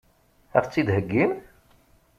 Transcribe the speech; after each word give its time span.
Ad 0.57 0.61
ɣ-tt-id-heggim? 0.65 1.33